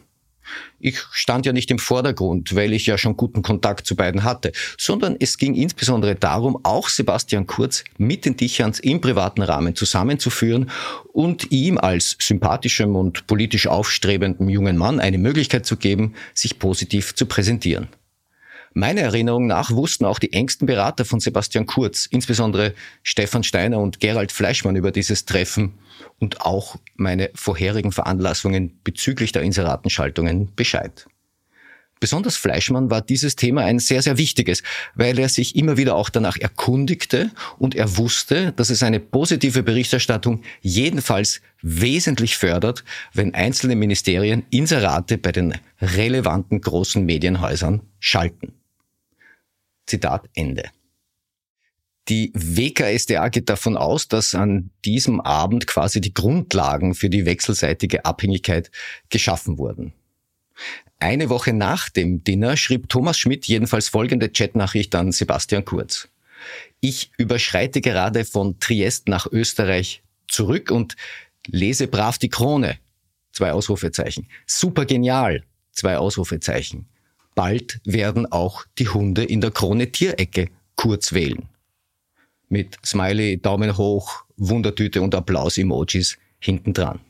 Ich 0.79 0.99
stand 1.13 1.47
ja 1.47 1.53
nicht 1.53 1.71
im 1.71 1.79
Vordergrund, 1.79 2.55
weil 2.55 2.73
ich 2.73 2.87
ja 2.87 2.99
schon 2.99 3.17
guten 3.17 3.43
Kontakt 3.43 3.87
zu 3.87 3.97
beiden 3.97 4.25
hatte, 4.25 4.53
sondern 4.79 5.17
es 5.19 5.39
ging 5.39 5.55
insbesondere 5.55 6.15
darum, 6.15 6.59
auch 6.63 6.89
Sebastian 6.89 7.47
Kurz 7.47 7.85
mit 7.99 8.25
den 8.25 8.37
Dichans 8.37 8.79
im 8.81 9.01
privaten 9.01 9.43
Rahmen 9.43 9.75
zusammenzuführen 9.75 10.71
und 11.13 11.51
ihm 11.51 11.79
als 11.79 12.17
sympathischem 12.21 12.97
und 12.97 13.27
politisch 13.27 13.67
aufstrebendem 13.67 14.49
jungen 14.49 14.77
Mann 14.77 15.01
eine 15.01 15.19
Möglichkeit 15.19 15.67
zu 15.67 15.77
geben, 15.77 16.15
sich 16.35 16.59
positiv 16.59 17.15
zu 17.15 17.27
präsentieren. 17.27 17.89
Meiner 18.79 19.01
Erinnerung 19.01 19.47
nach 19.47 19.71
wussten 19.71 20.05
auch 20.05 20.19
die 20.19 20.35
engsten 20.35 20.67
Berater 20.67 21.07
von 21.07 21.19
Sebastian 21.19 21.65
Kurz, 21.65 22.05
insbesondere 22.05 22.75
Stefan 23.03 23.43
Steiner 23.43 23.79
und 23.79 24.01
Gerald 24.01 24.33
Fleischmann 24.33 24.77
über 24.77 24.93
dieses 24.93 25.25
Treffen 25.25 25.79
und 26.19 26.43
auch 26.43 26.77
meine 26.95 27.31
vorherigen 27.35 27.91
Veranlassungen 27.91 28.79
bezüglich 28.85 29.33
der 29.33 29.41
Inseratenschaltungen 29.41 30.55
Bescheid. 30.55 31.07
Besonders 32.01 32.37
Fleischmann 32.37 32.91
war 32.91 33.01
dieses 33.01 33.35
Thema 33.35 33.63
ein 33.63 33.79
sehr, 33.79 34.03
sehr 34.03 34.19
wichtiges, 34.19 34.63
weil 34.95 35.19
er 35.19 35.31
sich 35.31 35.57
immer 35.57 35.79
wieder 35.79 35.95
auch 35.95 36.11
danach 36.11 36.37
erkundigte 36.37 37.31
und 37.57 37.75
er 37.75 37.97
wusste, 37.97 38.53
dass 38.53 38.69
es 38.69 38.83
eine 38.83 39.01
positive 39.01 39.63
Berichterstattung 39.63 40.43
jedenfalls 40.61 41.41
wesentlich 41.63 42.37
fördert, 42.37 42.85
wenn 43.15 43.33
einzelne 43.33 43.75
Ministerien 43.75 44.45
Inserate 44.51 45.17
bei 45.17 45.33
den 45.33 45.55
relevanten 45.81 46.61
großen 46.61 47.03
Medienhäusern 47.03 47.81
schalten. 48.01 48.53
Zitat 49.87 50.29
Ende. 50.35 50.71
Die 52.09 52.31
WKSDA 52.35 53.29
geht 53.31 53.49
davon 53.49 53.77
aus, 53.77 54.07
dass 54.07 54.35
an 54.35 54.71
diesem 54.85 55.21
Abend 55.21 55.67
quasi 55.67 56.01
die 56.01 56.15
Grundlagen 56.15 56.95
für 56.95 57.11
die 57.11 57.27
wechselseitige 57.27 58.05
Abhängigkeit 58.05 58.71
geschaffen 59.09 59.59
wurden. 59.59 59.93
Eine 60.99 61.29
Woche 61.29 61.53
nach 61.53 61.89
dem 61.89 62.23
Dinner 62.23 62.57
schrieb 62.57 62.89
Thomas 62.89 63.19
Schmidt 63.19 63.47
jedenfalls 63.47 63.89
folgende 63.89 64.31
Chatnachricht 64.31 64.95
an 64.95 65.13
Sebastian 65.13 65.65
Kurz. 65.65 66.09
Ich 66.81 67.11
überschreite 67.19 67.81
gerade 67.81 68.25
von 68.25 68.61
Triest 68.61 69.09
nach 69.09 69.27
Österreich 69.27 70.03
zurück 70.29 70.71
und 70.71 70.97
lese 71.47 71.89
brav 71.89 72.19
die 72.19 72.29
Krone. 72.29 72.79
Zwei 73.33 73.53
Ausrufezeichen. 73.53 74.29
Super 74.47 74.87
genial. 74.87 75.43
Zwei 75.73 75.99
Ausrufezeichen. 75.99 76.89
Bald 77.37 77.81
werden 77.85 78.27
auch 78.33 78.65
die 78.79 78.89
Hunde 78.89 79.23
in 79.23 79.41
der 79.41 79.53
Krone 79.53 79.93
Tierecke 79.93 80.49
kurz 80.75 81.13
wählen. 81.13 81.49
Mit 82.49 82.79
Smiley, 82.85 83.39
Daumen 83.41 83.77
hoch, 83.77 84.25
Wundertüte 84.37 85.03
und 85.03 85.15
Applaus-Emojis 85.15 86.17
hinten 86.41 86.73
dran. 86.73 87.01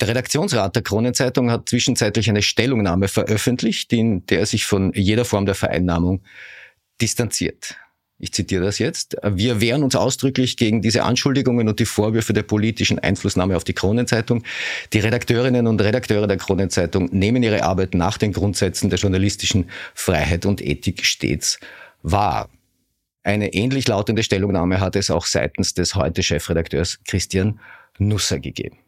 Der 0.00 0.08
Redaktionsrat 0.08 0.74
der 0.74 0.82
Kronenzeitung 0.82 1.50
hat 1.50 1.68
zwischenzeitlich 1.68 2.28
eine 2.28 2.42
Stellungnahme 2.42 3.08
veröffentlicht, 3.08 3.92
in 3.92 4.26
der 4.26 4.40
er 4.40 4.46
sich 4.46 4.66
von 4.66 4.92
jeder 4.92 5.24
Form 5.24 5.46
der 5.46 5.54
Vereinnahmung 5.54 6.22
distanziert. 7.00 7.76
Ich 8.18 8.32
zitiere 8.32 8.64
das 8.64 8.78
jetzt, 8.78 9.16
wir 9.22 9.60
wehren 9.60 9.82
uns 9.82 9.94
ausdrücklich 9.94 10.56
gegen 10.56 10.80
diese 10.80 11.02
Anschuldigungen 11.02 11.68
und 11.68 11.78
die 11.80 11.84
Vorwürfe 11.84 12.32
der 12.32 12.44
politischen 12.44 12.98
Einflussnahme 12.98 13.56
auf 13.56 13.64
die 13.64 13.74
Kronenzeitung. 13.74 14.42
Die 14.94 15.00
Redakteurinnen 15.00 15.66
und 15.66 15.82
Redakteure 15.82 16.26
der 16.26 16.38
Kronenzeitung 16.38 17.10
nehmen 17.12 17.42
ihre 17.42 17.62
Arbeit 17.62 17.94
nach 17.94 18.16
den 18.16 18.32
Grundsätzen 18.32 18.88
der 18.88 18.98
journalistischen 18.98 19.68
Freiheit 19.94 20.46
und 20.46 20.62
Ethik 20.62 21.04
stets 21.04 21.60
wahr. 22.02 22.48
Eine 23.22 23.52
ähnlich 23.52 23.86
lautende 23.86 24.22
Stellungnahme 24.22 24.80
hat 24.80 24.96
es 24.96 25.10
auch 25.10 25.26
seitens 25.26 25.74
des 25.74 25.94
heute 25.94 26.22
Chefredakteurs 26.22 27.00
Christian 27.04 27.60
Nusser 27.98 28.38
gegeben. 28.38 28.78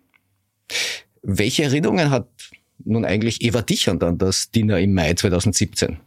Welche 1.23 1.65
Erinnerungen 1.65 2.11
hat 2.11 2.29
nun 2.85 3.05
eigentlich 3.05 3.43
Eva 3.43 3.61
Dichand 3.61 4.03
an 4.05 4.17
das 4.17 4.51
Dinner 4.51 4.79
im 4.79 4.95
Mai 4.95 5.13
2017? 5.15 5.99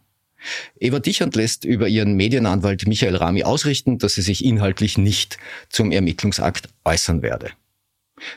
Eva 0.80 1.00
Dichand 1.00 1.36
lässt 1.36 1.66
über 1.66 1.88
ihren 1.88 2.14
Medienanwalt 2.14 2.88
Michael 2.88 3.16
Rami 3.16 3.44
ausrichten, 3.44 3.98
dass 3.98 4.16
sie 4.16 4.22
sich 4.22 4.44
inhaltlich 4.44 4.98
nicht 4.98 5.38
zum 5.70 5.92
Ermittlungsakt 5.92 6.70
äußern 6.84 7.22
werde. 7.22 7.52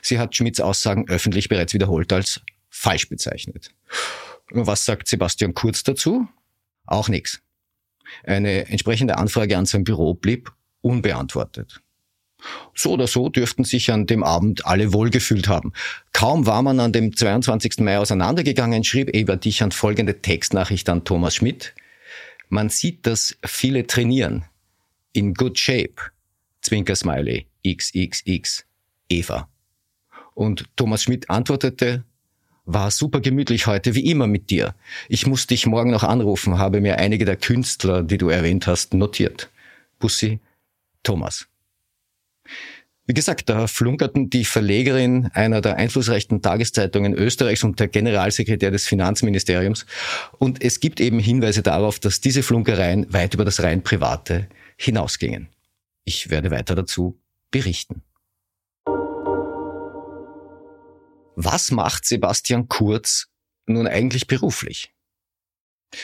Sie 0.03 0.19
hat 0.19 0.35
Schmidts 0.35 0.61
Aussagen 0.61 1.09
öffentlich 1.09 1.49
bereits 1.49 1.75
wiederholt 1.75 2.13
als 2.13 2.41
falsch 2.69 3.09
bezeichnet. 3.09 3.71
Was 4.51 4.85
sagt 4.85 5.09
Sebastian 5.09 5.55
Kurz 5.55 5.83
dazu? 5.83 6.29
Auch 6.87 7.09
nichts. 7.09 7.41
Eine 8.25 8.69
entsprechende 8.69 9.17
Anfrage 9.17 9.57
an 9.57 9.67
sein 9.67 9.85
Büro 9.85 10.15
blieb 10.15 10.53
unbeantwortet. 10.83 11.81
So 12.75 12.93
oder 12.93 13.07
so 13.07 13.31
dürften 13.31 13.65
sich 13.65 13.91
an 13.91 14.07
dem 14.07 14.23
Abend 14.23 14.67
alle 14.67 14.93
wohlgefühlt 14.93 15.49
haben. 15.49 15.73
Kaum 16.13 16.47
war 16.47 16.63
man 16.63 16.79
an 16.79 16.93
dem 16.93 17.17
22. 17.17 17.79
Mai 17.79 17.99
auseinandergegangen, 17.99 18.85
schrieb 18.85 19.15
Eva 19.15 19.37
Dichand 19.37 19.73
folgende 19.73 20.21
Textnachricht 20.21 20.89
an 20.91 21.05
Thomas 21.05 21.37
Schmidt. 21.37 21.75
Man 22.49 22.69
sieht, 22.69 23.07
dass 23.07 23.37
viele 23.45 23.87
trainieren. 23.87 24.45
In 25.13 25.35
good 25.35 25.59
shape. 25.59 25.95
Zwinker 26.61 26.97
Smiley. 26.97 27.47
XXX. 27.67 28.65
Eva. 29.09 29.49
Und 30.35 30.65
Thomas 30.77 31.03
Schmidt 31.03 31.31
antwortete, 31.31 32.05
war 32.67 32.91
super 32.91 33.21
gemütlich 33.21 33.67
heute, 33.67 33.95
wie 33.95 34.11
immer 34.11 34.27
mit 34.27 34.51
dir. 34.51 34.75
Ich 35.09 35.27
muss 35.27 35.47
dich 35.47 35.67
morgen 35.67 35.91
noch 35.91 36.03
anrufen, 36.03 36.59
habe 36.59 36.81
mir 36.81 36.99
einige 36.99 37.25
der 37.25 37.37
Künstler, 37.37 38.03
die 38.03 38.19
du 38.19 38.29
erwähnt 38.29 38.67
hast, 38.67 38.95
notiert. 38.95 39.51
Bussi, 39.99 40.41
Thomas. 41.03 41.47
Wie 43.07 43.13
gesagt, 43.13 43.51
da 43.51 43.67
flunkerten 43.67 44.31
die 44.31 44.47
Verlegerin 44.47 45.31
einer 45.35 45.61
der 45.61 45.77
einflussreichsten 45.77 46.41
Tageszeitungen 46.41 47.13
Österreichs 47.13 47.63
und 47.63 47.79
der 47.79 47.89
Generalsekretär 47.89 48.71
des 48.71 48.87
Finanzministeriums. 48.87 49.85
Und 50.39 50.65
es 50.65 50.81
gibt 50.81 51.01
eben 51.01 51.19
Hinweise 51.19 51.63
darauf, 51.63 51.99
dass 51.99 52.23
diese 52.23 52.43
Flunkereien 52.43 53.13
weit 53.13 53.35
über 53.35 53.45
das 53.45 53.63
rein 53.63 53.83
Private 53.83 54.49
hinausgingen. 54.79 55.49
Ich 56.05 56.31
werde 56.31 56.51
weiter 56.51 56.75
dazu 56.75 57.21
berichten. 57.51 58.03
Was 61.37 61.71
macht 61.71 62.07
Sebastian 62.07 62.69
Kurz 62.69 63.27
nun 63.67 63.87
eigentlich 63.87 64.27
beruflich? 64.27 64.95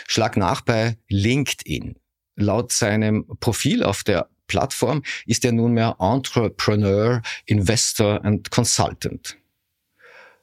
Schlag 0.07 0.37
nach 0.37 0.61
bei 0.61 0.99
LinkedIn. 1.09 1.97
Laut 2.37 2.73
seinem 2.73 3.26
Profil 3.40 3.83
auf 3.83 4.02
der 4.04 4.29
Plattform 4.50 5.04
ist 5.26 5.45
er 5.45 5.52
nunmehr 5.52 5.97
Entrepreneur, 6.00 7.23
Investor 7.47 8.25
and 8.25 8.50
Consultant. 8.50 9.37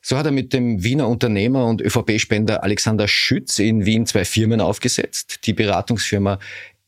So 0.02 0.18
hat 0.18 0.26
er 0.26 0.32
mit 0.32 0.54
dem 0.54 0.82
Wiener 0.84 1.10
Unternehmer 1.10 1.66
und 1.66 1.82
ÖVP-Spender 1.82 2.64
Alexander 2.64 3.10
Schütz 3.10 3.60
in 3.60 3.86
Wien 3.86 4.06
zwei 4.06 4.24
Firmen 4.24 4.62
aufgesetzt, 4.62 5.42
die 5.46 5.52
Beratungsfirma 5.52 6.40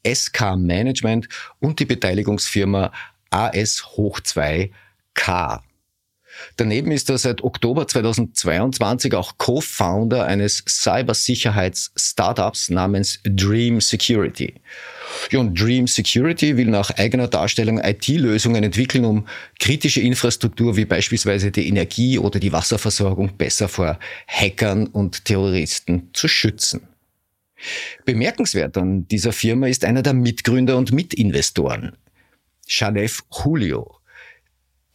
SK 0.07 0.55
Management 0.55 1.27
und 1.59 1.81
die 1.81 1.85
Beteiligungsfirma 1.85 2.93
AS 3.29 3.97
Hoch 3.97 4.21
2 4.21 4.71
K. 5.13 5.61
Daneben 6.57 6.91
ist 6.91 7.09
er 7.09 7.17
seit 7.17 7.43
Oktober 7.43 7.87
2022 7.87 9.13
auch 9.13 9.37
Co-Founder 9.37 10.25
eines 10.25 10.63
Cybersicherheits-Startups 10.67 12.69
namens 12.69 13.19
Dream 13.23 13.81
Security. 13.81 14.55
Und 15.33 15.59
Dream 15.59 15.87
Security 15.87 16.57
will 16.57 16.67
nach 16.67 16.91
eigener 16.91 17.27
Darstellung 17.27 17.79
IT-Lösungen 17.79 18.63
entwickeln, 18.63 19.05
um 19.05 19.27
kritische 19.59 20.01
Infrastruktur 20.01 20.77
wie 20.77 20.85
beispielsweise 20.85 21.51
die 21.51 21.67
Energie 21.67 22.19
oder 22.19 22.39
die 22.39 22.51
Wasserversorgung 22.51 23.37
besser 23.37 23.67
vor 23.67 23.99
Hackern 24.27 24.87
und 24.87 25.25
Terroristen 25.25 26.09
zu 26.13 26.27
schützen. 26.27 26.87
Bemerkenswert 28.05 28.77
an 28.77 29.07
dieser 29.07 29.33
Firma 29.33 29.67
ist 29.67 29.83
einer 29.83 30.01
der 30.01 30.13
Mitgründer 30.13 30.77
und 30.77 30.91
Mitinvestoren, 30.91 31.97
Shalef 32.67 33.23
Julio. 33.31 33.98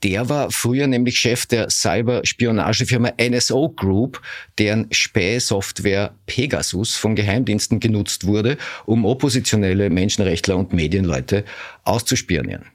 Der 0.05 0.29
war 0.29 0.51
früher 0.51 0.87
nämlich 0.87 1.19
Chef 1.19 1.47
der 1.47 1.71
Cyberspionagefirma 1.71 3.15
NSO 3.19 3.71
Group, 3.71 4.21
deren 4.59 4.87
Spähsoftware 4.93 6.15
Pegasus 6.27 6.95
von 6.95 7.17
Geheimdiensten 7.17 7.81
genutzt 7.81 8.27
wurde, 8.27 8.59
um 8.85 9.07
oppositionelle 9.07 9.89
Menschenrechtler 9.89 10.59
und 10.59 10.75
Medienleute 10.75 11.47
auszuspionieren. 11.85 12.67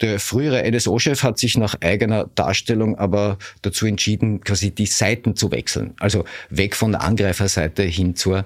Der 0.00 0.20
frühere 0.20 0.70
NSO-Chef 0.70 1.24
hat 1.24 1.40
sich 1.40 1.56
nach 1.56 1.74
eigener 1.80 2.30
Darstellung 2.36 2.96
aber 2.96 3.38
dazu 3.62 3.86
entschieden, 3.86 4.40
quasi 4.40 4.70
die 4.70 4.86
Seiten 4.86 5.34
zu 5.34 5.50
wechseln, 5.50 5.94
also 5.98 6.24
weg 6.50 6.76
von 6.76 6.92
der 6.92 7.02
Angreiferseite 7.02 7.82
hin 7.82 8.14
zur 8.14 8.44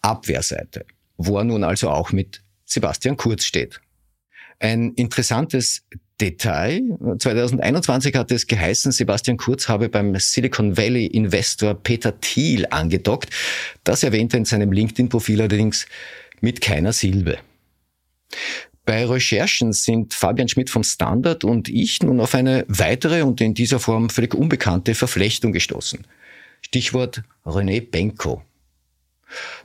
Abwehrseite, 0.00 0.86
wo 1.18 1.36
er 1.36 1.44
nun 1.44 1.64
also 1.64 1.90
auch 1.90 2.12
mit 2.12 2.42
Sebastian 2.64 3.18
Kurz 3.18 3.44
steht. 3.44 3.82
Ein 4.58 4.94
interessantes 4.94 5.82
Detail. 6.20 6.82
2021 7.18 8.14
hat 8.14 8.30
es 8.30 8.46
geheißen, 8.46 8.92
Sebastian 8.92 9.36
Kurz 9.36 9.68
habe 9.68 9.88
beim 9.88 10.14
Silicon 10.16 10.76
Valley 10.76 11.06
Investor 11.06 11.74
Peter 11.74 12.18
Thiel 12.20 12.66
angedockt. 12.70 13.30
Das 13.84 14.02
erwähnte 14.02 14.36
in 14.36 14.44
seinem 14.44 14.72
LinkedIn-Profil 14.72 15.40
allerdings 15.40 15.86
mit 16.40 16.60
keiner 16.60 16.92
Silbe. 16.92 17.38
Bei 18.86 19.04
Recherchen 19.04 19.72
sind 19.72 20.14
Fabian 20.14 20.48
Schmidt 20.48 20.70
vom 20.70 20.84
Standard 20.84 21.42
und 21.42 21.68
ich 21.68 22.02
nun 22.02 22.20
auf 22.20 22.34
eine 22.34 22.64
weitere 22.68 23.22
und 23.22 23.40
in 23.40 23.52
dieser 23.52 23.80
Form 23.80 24.10
völlig 24.10 24.34
unbekannte 24.34 24.94
Verflechtung 24.94 25.52
gestoßen. 25.52 26.06
Stichwort 26.62 27.22
René 27.44 27.80
Benko. 27.80 28.42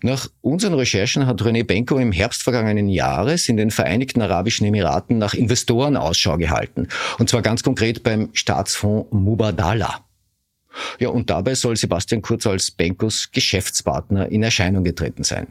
Nach 0.01 0.27
unseren 0.41 0.73
Recherchen 0.73 1.27
hat 1.27 1.41
René 1.41 1.63
Benko 1.63 1.97
im 1.97 2.11
Herbst 2.11 2.43
vergangenen 2.43 2.89
Jahres 2.89 3.47
in 3.47 3.57
den 3.57 3.71
Vereinigten 3.71 4.21
Arabischen 4.21 4.65
Emiraten 4.65 5.17
nach 5.17 5.33
Investoren 5.33 5.97
Ausschau 5.97 6.37
gehalten. 6.37 6.87
Und 7.19 7.29
zwar 7.29 7.41
ganz 7.41 7.63
konkret 7.63 8.03
beim 8.03 8.29
Staatsfonds 8.33 9.11
Mubadala. 9.11 10.05
Ja, 10.99 11.09
und 11.09 11.29
dabei 11.29 11.55
soll 11.55 11.75
Sebastian 11.75 12.21
Kurz 12.21 12.47
als 12.47 12.71
Benkos 12.71 13.29
Geschäftspartner 13.31 14.29
in 14.29 14.41
Erscheinung 14.41 14.83
getreten 14.83 15.23
sein. 15.23 15.47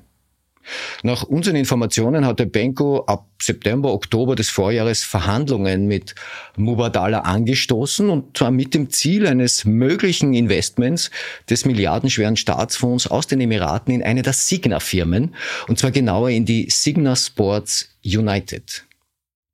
Nach 1.02 1.22
unseren 1.22 1.56
Informationen 1.56 2.26
hatte 2.26 2.46
Benko 2.46 3.04
ab 3.06 3.26
September, 3.40 3.92
Oktober 3.92 4.36
des 4.36 4.50
Vorjahres 4.50 5.02
Verhandlungen 5.02 5.86
mit 5.86 6.14
Mubadala 6.56 7.20
angestoßen 7.20 8.10
und 8.10 8.36
zwar 8.36 8.50
mit 8.50 8.74
dem 8.74 8.90
Ziel 8.90 9.26
eines 9.26 9.64
möglichen 9.64 10.34
Investments 10.34 11.10
des 11.48 11.64
milliardenschweren 11.64 12.36
Staatsfonds 12.36 13.06
aus 13.06 13.26
den 13.26 13.40
Emiraten 13.40 13.94
in 13.94 14.02
eine 14.02 14.22
der 14.22 14.34
Signa-Firmen 14.34 15.34
und 15.68 15.78
zwar 15.78 15.90
genauer 15.90 16.30
in 16.30 16.44
die 16.44 16.68
Signa 16.68 17.16
Sports 17.16 17.88
United. 18.04 18.84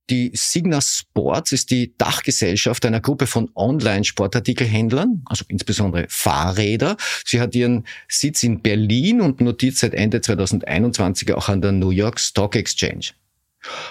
Die 0.08 0.30
Signa 0.34 0.80
Sports 0.80 1.50
ist 1.50 1.72
die 1.72 1.96
Dachgesellschaft 1.98 2.86
einer 2.86 3.00
Gruppe 3.00 3.26
von 3.26 3.50
Online-Sportartikelhändlern, 3.56 5.22
also 5.24 5.44
insbesondere 5.48 6.06
Fahrräder. 6.08 6.96
Sie 7.24 7.40
hat 7.40 7.56
ihren 7.56 7.84
Sitz 8.06 8.44
in 8.44 8.62
Berlin 8.62 9.20
und 9.20 9.40
notiert 9.40 9.76
seit 9.76 9.94
Ende 9.94 10.20
2021 10.20 11.32
auch 11.34 11.48
an 11.48 11.60
der 11.60 11.72
New 11.72 11.90
York 11.90 12.20
Stock 12.20 12.54
Exchange. 12.54 13.06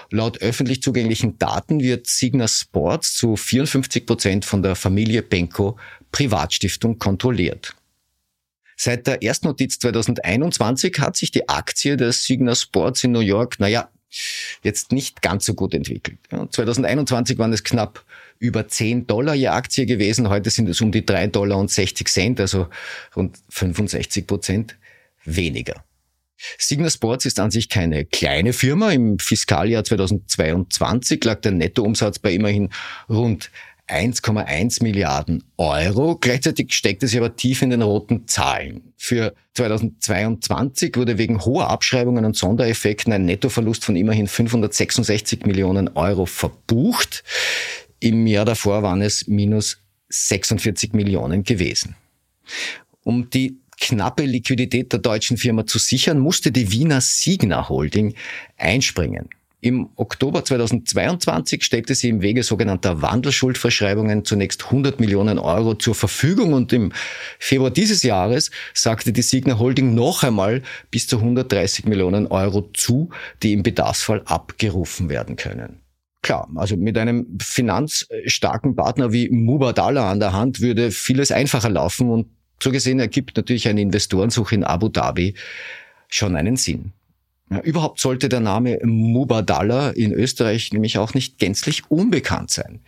Laut 0.09 0.41
öffentlich 0.41 0.81
zugänglichen 0.81 1.37
Daten 1.37 1.81
wird 1.81 2.07
Signa 2.07 2.47
Sports 2.47 3.15
zu 3.15 3.35
54 3.35 4.05
Prozent 4.05 4.45
von 4.45 4.63
der 4.63 4.75
Familie 4.75 5.21
Benko 5.21 5.77
Privatstiftung 6.13 6.97
kontrolliert. 6.97 7.75
Seit 8.77 9.07
der 9.07 9.21
Erstnotiz 9.21 9.79
2021 9.79 10.97
hat 10.99 11.17
sich 11.17 11.31
die 11.31 11.49
Aktie 11.49 11.97
der 11.97 12.13
Signa 12.13 12.55
Sports 12.55 13.03
in 13.03 13.11
New 13.11 13.19
York, 13.19 13.59
naja, 13.59 13.89
jetzt 14.63 14.91
nicht 14.91 15.21
ganz 15.21 15.45
so 15.45 15.53
gut 15.53 15.73
entwickelt. 15.73 16.17
2021 16.29 17.37
waren 17.37 17.53
es 17.53 17.63
knapp 17.63 18.03
über 18.39 18.67
10 18.67 19.07
Dollar 19.07 19.35
je 19.35 19.47
Aktie 19.47 19.85
gewesen. 19.85 20.29
Heute 20.29 20.49
sind 20.49 20.69
es 20.69 20.81
um 20.81 20.91
die 20.91 21.05
3 21.05 21.27
Dollar 21.27 21.57
und 21.57 21.71
60 21.71 22.07
Cent, 22.07 22.39
also 22.39 22.67
rund 23.15 23.37
65 23.49 24.27
Prozent 24.27 24.75
weniger. 25.23 25.83
Signa 26.57 26.89
Sports 26.89 27.25
ist 27.25 27.39
an 27.39 27.51
sich 27.51 27.69
keine 27.69 28.05
kleine 28.05 28.53
Firma. 28.53 28.91
Im 28.91 29.19
Fiskaljahr 29.19 29.83
2022 29.83 31.23
lag 31.23 31.41
der 31.41 31.53
Nettoumsatz 31.53 32.19
bei 32.19 32.33
immerhin 32.33 32.69
rund 33.09 33.51
1,1 33.87 34.81
Milliarden 34.81 35.43
Euro. 35.57 36.17
Gleichzeitig 36.17 36.73
steckt 36.73 37.03
es 37.03 37.15
aber 37.15 37.35
tief 37.35 37.61
in 37.61 37.69
den 37.69 37.81
roten 37.81 38.27
Zahlen. 38.27 38.93
Für 38.97 39.33
2022 39.53 40.95
wurde 40.95 41.17
wegen 41.17 41.43
hoher 41.45 41.69
Abschreibungen 41.69 42.25
und 42.25 42.35
Sondereffekten 42.35 43.13
ein 43.13 43.25
Nettoverlust 43.25 43.85
von 43.85 43.95
immerhin 43.95 44.27
566 44.27 45.45
Millionen 45.45 45.89
Euro 45.89 46.25
verbucht. 46.25 47.23
Im 47.99 48.25
Jahr 48.27 48.45
davor 48.45 48.81
waren 48.83 49.01
es 49.01 49.27
minus 49.27 49.77
46 50.09 50.93
Millionen 50.93 51.43
gewesen. 51.43 51.95
Um 53.03 53.29
die 53.29 53.59
knappe 53.79 54.23
Liquidität 54.23 54.91
der 54.93 54.99
deutschen 54.99 55.37
Firma 55.37 55.65
zu 55.65 55.79
sichern, 55.79 56.19
musste 56.19 56.51
die 56.51 56.71
Wiener 56.71 57.01
Signa 57.01 57.69
Holding 57.69 58.15
einspringen. 58.57 59.29
Im 59.65 59.89
Oktober 59.95 60.45
2022 60.45 61.63
stellte 61.63 61.95
sie 61.95 62.09
im 62.09 62.21
Wege 62.21 62.43
sogenannter 62.43 63.01
Wandelschuldverschreibungen 63.01 64.23
zunächst 64.23 64.65
100 64.65 64.99
Millionen 64.99 65.39
Euro 65.39 65.73
zur 65.73 65.95
Verfügung 65.95 66.53
und 66.53 66.71
im 66.71 66.91
Februar 67.39 67.71
dieses 67.71 68.03
Jahres 68.03 68.51
sagte 68.75 69.11
die 69.11 69.23
Signa 69.23 69.57
Holding 69.57 69.95
noch 69.95 70.21
einmal 70.21 70.61
bis 70.91 71.07
zu 71.07 71.17
130 71.17 71.85
Millionen 71.85 72.27
Euro 72.27 72.69
zu, 72.75 73.09
die 73.41 73.53
im 73.53 73.63
Bedarfsfall 73.63 74.21
abgerufen 74.25 75.09
werden 75.09 75.35
können. 75.35 75.81
Klar, 76.21 76.47
also 76.53 76.77
mit 76.77 76.95
einem 76.95 77.39
finanzstarken 77.41 78.75
Partner 78.75 79.13
wie 79.13 79.29
Mubadala 79.29 80.11
an 80.11 80.19
der 80.19 80.33
Hand 80.33 80.61
würde 80.61 80.91
vieles 80.91 81.31
einfacher 81.31 81.71
laufen 81.71 82.11
und 82.11 82.27
so 82.61 82.69
gesehen 82.69 82.99
ergibt 82.99 83.35
natürlich 83.35 83.67
eine 83.67 83.81
Investorensuche 83.81 84.53
in 84.53 84.63
Abu 84.63 84.89
Dhabi 84.89 85.33
schon 86.07 86.35
einen 86.35 86.55
Sinn. 86.55 86.93
Ja, 87.51 87.59
überhaupt 87.59 87.99
sollte 87.99 88.27
der 88.27 88.39
Name 88.39 88.79
Mubadala 88.83 89.91
in 89.91 90.11
Österreich 90.11 90.73
nämlich 90.73 90.97
auch 90.97 91.13
nicht 91.13 91.37
gänzlich 91.37 91.83
unbekannt 91.91 92.49
sein. 92.49 92.79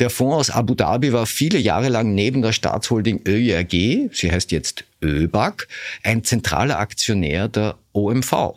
Der 0.00 0.10
Fonds 0.10 0.36
aus 0.36 0.50
Abu 0.50 0.74
Dhabi 0.74 1.12
war 1.12 1.26
viele 1.26 1.58
Jahre 1.58 1.88
lang 1.88 2.12
neben 2.14 2.42
der 2.42 2.52
Staatsholding 2.52 3.22
ÖIRG, 3.26 4.10
sie 4.12 4.32
heißt 4.32 4.50
jetzt 4.50 4.84
ÖBAG, 5.00 5.68
ein 6.02 6.24
zentraler 6.24 6.80
Aktionär 6.80 7.46
der 7.46 7.76
OMV. 7.92 8.56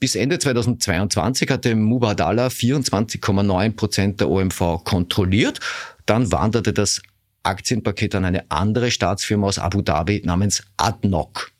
Bis 0.00 0.16
Ende 0.16 0.38
2022 0.38 1.48
hatte 1.50 1.76
Mubadala 1.76 2.48
24,9 2.48 3.76
Prozent 3.76 4.20
der 4.20 4.28
OMV 4.28 4.82
kontrolliert. 4.84 5.60
Dann 6.06 6.32
wanderte 6.32 6.72
das 6.72 7.02
Aktienpaket 7.44 8.16
an 8.16 8.24
eine 8.24 8.50
andere 8.50 8.90
Staatsfirma 8.90 9.46
aus 9.46 9.58
Abu 9.60 9.82
Dhabi 9.82 10.22
namens 10.24 10.64
ADNOC. 10.76 11.52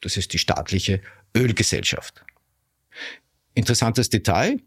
Das 0.00 0.16
ist 0.16 0.32
die 0.32 0.38
staatliche 0.38 1.00
Ölgesellschaft. 1.34 2.22
Interessantes 3.54 4.08
Detail. 4.10 4.60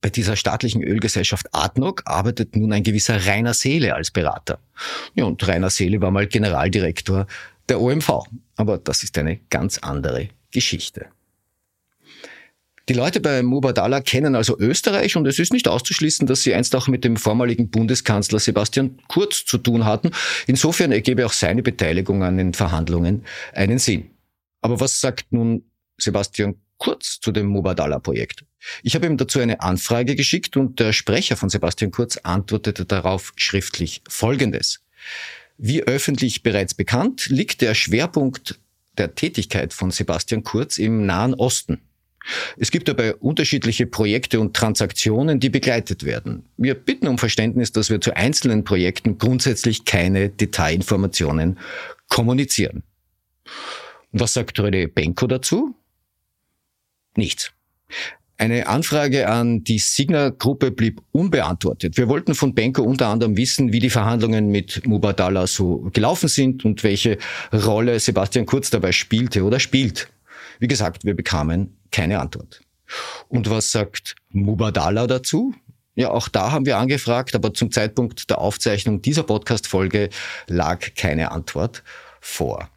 Bei 0.00 0.10
dieser 0.10 0.36
staatlichen 0.36 0.82
Ölgesellschaft 0.82 1.48
ADNOC 1.52 2.02
arbeitet 2.04 2.54
nun 2.54 2.72
ein 2.72 2.82
gewisser 2.82 3.26
Rainer 3.26 3.54
Seele 3.54 3.94
als 3.94 4.10
Berater. 4.10 4.58
Ja, 5.14 5.24
und 5.24 5.46
Rainer 5.46 5.70
Seele 5.70 6.00
war 6.00 6.10
mal 6.10 6.26
Generaldirektor 6.26 7.26
der 7.68 7.80
OMV. 7.80 8.24
Aber 8.56 8.78
das 8.78 9.02
ist 9.02 9.16
eine 9.18 9.38
ganz 9.50 9.78
andere 9.78 10.28
Geschichte. 10.50 11.06
Die 12.88 12.94
Leute 12.94 13.20
bei 13.20 13.42
Mubadala 13.42 14.00
kennen 14.00 14.36
also 14.36 14.56
Österreich 14.60 15.16
und 15.16 15.26
es 15.26 15.40
ist 15.40 15.52
nicht 15.52 15.66
auszuschließen, 15.66 16.28
dass 16.28 16.42
sie 16.42 16.54
einst 16.54 16.76
auch 16.76 16.86
mit 16.86 17.02
dem 17.02 17.16
vormaligen 17.16 17.68
Bundeskanzler 17.68 18.38
Sebastian 18.38 18.98
Kurz 19.08 19.44
zu 19.44 19.58
tun 19.58 19.84
hatten. 19.84 20.12
Insofern 20.46 20.92
ergebe 20.92 21.26
auch 21.26 21.32
seine 21.32 21.64
Beteiligung 21.64 22.22
an 22.22 22.36
den 22.36 22.54
Verhandlungen 22.54 23.24
einen 23.52 23.78
Sinn. 23.78 24.10
Aber 24.60 24.78
was 24.78 25.00
sagt 25.00 25.32
nun 25.32 25.64
Sebastian 25.98 26.54
Kurz 26.78 27.20
zu 27.20 27.32
dem 27.32 27.46
Mubadala-Projekt? 27.46 28.44
Ich 28.82 28.94
habe 28.94 29.06
ihm 29.06 29.16
dazu 29.16 29.38
eine 29.38 29.60
Anfrage 29.60 30.14
geschickt 30.14 30.56
und 30.56 30.78
der 30.80 30.92
Sprecher 30.92 31.36
von 31.36 31.48
Sebastian 31.48 31.90
Kurz 31.90 32.18
antwortete 32.18 32.84
darauf 32.84 33.32
schriftlich 33.36 34.02
Folgendes. 34.08 34.80
Wie 35.58 35.82
öffentlich 35.82 36.42
bereits 36.42 36.74
bekannt, 36.74 37.28
liegt 37.28 37.62
der 37.62 37.74
Schwerpunkt 37.74 38.58
der 38.98 39.14
Tätigkeit 39.14 39.72
von 39.72 39.90
Sebastian 39.90 40.42
Kurz 40.42 40.78
im 40.78 41.06
Nahen 41.06 41.34
Osten. 41.34 41.80
Es 42.56 42.70
gibt 42.70 42.88
dabei 42.88 43.14
unterschiedliche 43.14 43.86
Projekte 43.86 44.40
und 44.40 44.54
Transaktionen, 44.54 45.38
die 45.38 45.48
begleitet 45.48 46.04
werden. 46.04 46.46
Wir 46.56 46.74
bitten 46.74 47.06
um 47.06 47.18
Verständnis, 47.18 47.72
dass 47.72 47.88
wir 47.88 48.00
zu 48.00 48.16
einzelnen 48.16 48.64
Projekten 48.64 49.18
grundsätzlich 49.18 49.84
keine 49.84 50.28
Detailinformationen 50.28 51.58
kommunizieren. 52.08 52.82
Was 54.12 54.34
sagt 54.34 54.58
René 54.58 54.88
Benko 54.88 55.26
dazu? 55.26 55.76
Nichts. 57.16 57.52
Eine 58.38 58.66
Anfrage 58.66 59.28
an 59.28 59.64
die 59.64 59.78
Signa-Gruppe 59.78 60.70
blieb 60.70 61.00
unbeantwortet. 61.12 61.96
Wir 61.96 62.08
wollten 62.08 62.34
von 62.34 62.54
Benko 62.54 62.82
unter 62.82 63.08
anderem 63.08 63.36
wissen, 63.38 63.72
wie 63.72 63.78
die 63.78 63.88
Verhandlungen 63.88 64.48
mit 64.48 64.86
Mubadala 64.86 65.46
so 65.46 65.88
gelaufen 65.92 66.28
sind 66.28 66.64
und 66.66 66.84
welche 66.84 67.16
Rolle 67.52 67.98
Sebastian 67.98 68.44
Kurz 68.44 68.68
dabei 68.68 68.92
spielte 68.92 69.42
oder 69.42 69.58
spielt. 69.58 70.08
Wie 70.58 70.68
gesagt, 70.68 71.04
wir 71.04 71.16
bekamen 71.16 71.78
keine 71.90 72.20
Antwort. 72.20 72.60
Und 73.28 73.48
was 73.48 73.72
sagt 73.72 74.16
Mubadala 74.30 75.06
dazu? 75.06 75.54
Ja, 75.94 76.10
auch 76.10 76.28
da 76.28 76.52
haben 76.52 76.66
wir 76.66 76.76
angefragt, 76.76 77.34
aber 77.34 77.54
zum 77.54 77.72
Zeitpunkt 77.72 78.28
der 78.28 78.38
Aufzeichnung 78.38 79.00
dieser 79.00 79.22
Podcast-Folge 79.22 80.10
lag 80.46 80.94
keine 80.94 81.30
Antwort 81.30 81.82
vor. 82.20 82.68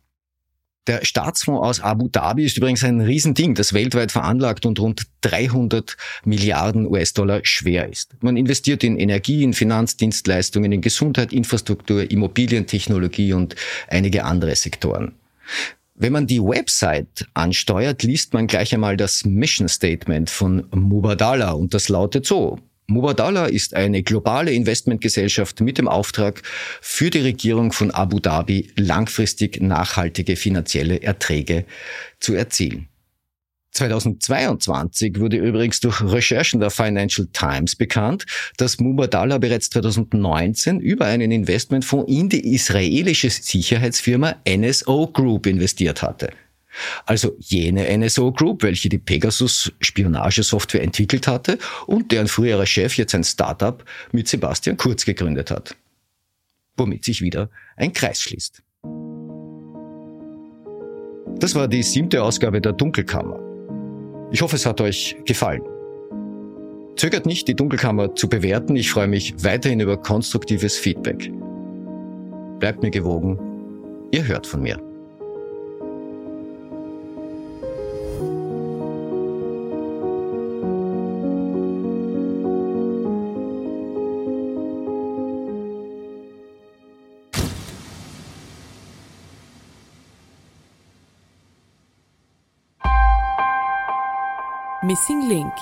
Der 0.90 1.06
Staatsfonds 1.06 1.62
aus 1.62 1.82
Abu 1.82 2.08
Dhabi 2.08 2.46
ist 2.46 2.58
übrigens 2.58 2.84
ein 2.84 3.00
Riesending, 3.00 3.54
das 3.54 3.74
weltweit 3.74 4.12
veranlagt 4.12 4.66
und 4.66 4.80
rund 4.80 5.04
300 5.22 5.96
Milliarden 6.26 6.88
US-Dollar 6.88 7.42
schwer 7.44 7.88
ist. 7.88 8.16
Man 8.22 8.36
investiert 8.36 8.84
in 8.84 8.98
Energie, 8.98 9.44
in 9.44 9.54
Finanzdienstleistungen, 9.54 10.72
in 10.72 10.82
Gesundheit, 10.82 11.32
Infrastruktur, 11.32 12.10
Immobilientechnologie 12.10 13.34
und 13.34 13.56
einige 13.88 14.24
andere 14.24 14.56
Sektoren. 14.56 15.14
Wenn 15.94 16.12
man 16.12 16.26
die 16.26 16.42
Website 16.42 17.28
ansteuert, 17.36 18.02
liest 18.02 18.34
man 18.34 18.48
gleich 18.48 18.74
einmal 18.74 18.98
das 18.98 19.26
Mission 19.26 19.68
Statement 19.68 20.32
von 20.32 20.66
Mubadala 20.74 21.52
und 21.52 21.76
das 21.76 21.90
lautet 21.90 22.26
so. 22.26 22.58
Mubadala 22.90 23.46
ist 23.46 23.76
eine 23.76 24.02
globale 24.02 24.52
Investmentgesellschaft 24.52 25.62
mit 25.62 25.78
dem 25.78 25.88
Auftrag, 25.88 26.42
für 26.82 27.12
die 27.12 27.20
Regierung 27.20 27.72
von 27.72 27.92
Abu 27.92 28.20
Dhabi 28.20 28.72
langfristig 28.76 29.62
nachhaltige 29.62 30.36
finanzielle 30.36 31.02
Erträge 31.04 31.66
zu 32.20 32.34
erzielen. 32.34 32.88
2022 33.72 35.20
wurde 35.20 35.38
übrigens 35.38 35.80
durch 35.80 36.02
Recherchen 36.02 36.60
der 36.60 36.72
Financial 36.72 37.28
Times 37.32 37.76
bekannt, 37.76 38.26
dass 38.58 38.80
Mubadala 38.80 39.38
bereits 39.38 39.70
2019 39.70 40.80
über 40.80 41.06
einen 41.06 41.32
Investmentfonds 41.32 42.12
in 42.12 42.30
die 42.30 42.56
israelische 42.56 43.30
Sicherheitsfirma 43.30 44.38
NSO 44.48 45.08
Group 45.08 45.46
investiert 45.46 46.02
hatte. 46.02 46.32
Also 47.06 47.36
jene 47.40 47.98
NSO 47.98 48.32
Group, 48.32 48.64
welche 48.64 48.90
die 48.90 48.98
Pegasus 48.98 49.72
Spionagesoftware 49.82 50.84
entwickelt 50.84 51.28
hatte 51.28 51.58
und 51.88 52.12
deren 52.12 52.28
früherer 52.28 52.66
Chef 52.66 52.98
jetzt 52.98 53.16
ein 53.16 53.24
Startup 53.24 53.84
mit 54.12 54.28
Sebastian 54.28 54.78
Kurz 54.78 55.06
gegründet 55.06 55.52
hat. 55.52 55.76
Womit 56.78 57.04
sich 57.04 57.22
wieder 57.22 57.50
ein 57.76 57.94
Kreis 57.94 58.22
schließt. 58.22 58.62
Das 61.40 61.56
war 61.56 61.68
die 61.68 61.84
siebte 61.84 62.22
Ausgabe 62.22 62.62
der 62.62 62.74
Dunkelkammer. 62.74 63.40
Ich 64.32 64.42
hoffe, 64.42 64.56
es 64.56 64.66
hat 64.66 64.82
euch 64.82 65.16
gefallen. 65.26 65.62
Zögert 66.96 67.26
nicht, 67.26 67.48
die 67.48 67.56
Dunkelkammer 67.56 68.14
zu 68.16 68.28
bewerten. 68.28 68.76
Ich 68.76 68.92
freue 68.92 69.08
mich 69.08 69.34
weiterhin 69.44 69.80
über 69.80 69.98
konstruktives 69.98 70.78
Feedback. 70.78 71.32
Bleibt 72.60 72.84
mir 72.84 72.92
gewogen. 72.92 73.40
Ihr 74.12 74.28
hört 74.28 74.46
von 74.46 74.62
mir. 74.62 74.89
Missing 94.90 95.30
Link 95.30 95.54